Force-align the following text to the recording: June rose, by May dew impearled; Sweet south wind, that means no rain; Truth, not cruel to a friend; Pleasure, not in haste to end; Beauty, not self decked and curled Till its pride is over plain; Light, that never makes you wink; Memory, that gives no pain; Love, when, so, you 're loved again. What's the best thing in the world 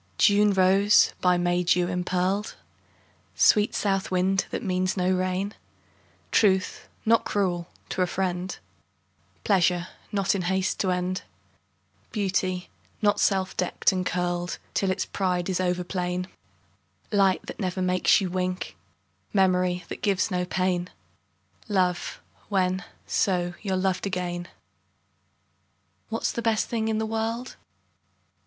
June 0.17 0.51
rose, 0.51 1.13
by 1.21 1.37
May 1.37 1.61
dew 1.61 1.87
impearled; 1.87 2.55
Sweet 3.35 3.75
south 3.75 4.09
wind, 4.09 4.47
that 4.49 4.63
means 4.63 4.97
no 4.97 5.11
rain; 5.11 5.53
Truth, 6.31 6.89
not 7.05 7.23
cruel 7.23 7.67
to 7.89 8.01
a 8.01 8.07
friend; 8.07 8.57
Pleasure, 9.43 9.89
not 10.11 10.33
in 10.33 10.41
haste 10.41 10.79
to 10.79 10.89
end; 10.89 11.21
Beauty, 12.11 12.67
not 13.03 13.19
self 13.19 13.55
decked 13.55 13.91
and 13.91 14.03
curled 14.03 14.57
Till 14.73 14.89
its 14.89 15.05
pride 15.05 15.49
is 15.49 15.59
over 15.61 15.83
plain; 15.83 16.27
Light, 17.11 17.45
that 17.45 17.59
never 17.59 17.79
makes 17.79 18.19
you 18.19 18.31
wink; 18.31 18.75
Memory, 19.33 19.85
that 19.87 20.01
gives 20.01 20.31
no 20.31 20.45
pain; 20.45 20.89
Love, 21.67 22.19
when, 22.49 22.83
so, 23.05 23.53
you 23.61 23.71
're 23.75 23.77
loved 23.77 24.07
again. 24.07 24.47
What's 26.09 26.31
the 26.31 26.41
best 26.41 26.69
thing 26.69 26.87
in 26.87 26.97
the 26.97 27.05
world 27.05 27.55